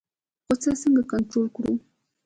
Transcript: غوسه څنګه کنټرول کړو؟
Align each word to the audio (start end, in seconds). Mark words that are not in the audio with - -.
غوسه 0.45 0.71
څنګه 0.81 1.03
کنټرول 1.11 1.47
کړو؟ 1.55 1.73